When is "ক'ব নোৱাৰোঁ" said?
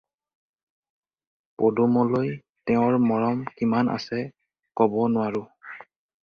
4.83-5.45